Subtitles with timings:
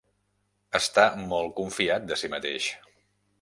[0.79, 1.03] Està
[1.33, 2.71] molt confiat de si mateix.